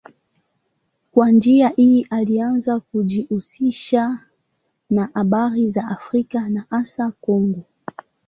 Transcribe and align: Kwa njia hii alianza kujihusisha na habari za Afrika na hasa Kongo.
Kwa 1.11 1.31
njia 1.31 1.69
hii 1.69 2.07
alianza 2.09 2.79
kujihusisha 2.79 4.19
na 4.89 5.09
habari 5.13 5.67
za 5.67 5.87
Afrika 5.87 6.49
na 6.49 6.63
hasa 6.69 7.11
Kongo. 7.21 7.63